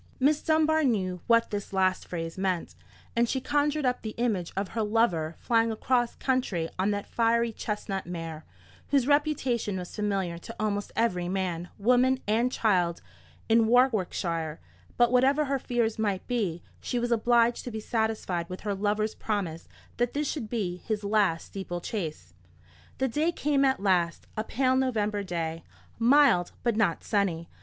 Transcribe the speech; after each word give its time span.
Miss 0.19 0.41
Dunbar 0.41 0.83
knew 0.83 1.21
what 1.27 1.51
this 1.51 1.71
last 1.71 2.07
phrase 2.07 2.35
meant, 2.35 2.73
and 3.15 3.29
she 3.29 3.39
conjured 3.39 3.85
up 3.85 4.01
the 4.01 4.15
image 4.17 4.51
of 4.57 4.69
her 4.69 4.81
lover 4.81 5.35
flying 5.37 5.71
across 5.71 6.15
country 6.15 6.67
on 6.79 6.89
that 6.89 7.05
fiery 7.05 7.51
chestnut 7.53 8.07
mare, 8.07 8.43
whose 8.87 9.05
reputation 9.05 9.77
was 9.77 9.95
familiar 9.95 10.39
to 10.39 10.55
almost 10.59 10.91
every 10.95 11.29
man, 11.29 11.69
woman, 11.77 12.17
and 12.27 12.51
child 12.51 13.03
in 13.47 13.67
Warwickshire: 13.67 14.59
but 14.97 15.11
whatever 15.11 15.45
her 15.45 15.59
fears 15.59 15.99
might 15.99 16.25
be, 16.25 16.63
she 16.79 16.97
was 16.97 17.11
obliged 17.11 17.63
to 17.65 17.69
be 17.69 17.79
satisfied 17.79 18.49
with 18.49 18.61
her 18.61 18.73
lover's 18.73 19.13
promise 19.13 19.67
that 19.97 20.13
this 20.13 20.27
should 20.27 20.49
be 20.49 20.77
his 20.77 21.03
last 21.03 21.45
steeple 21.45 21.79
chase. 21.79 22.33
The 22.97 23.07
day 23.07 23.31
came 23.31 23.63
at 23.63 23.79
last, 23.79 24.25
a 24.35 24.43
pale 24.43 24.75
November 24.75 25.21
day, 25.21 25.63
mild 25.99 26.53
but 26.63 26.75
not 26.75 27.03
sunny. 27.03 27.49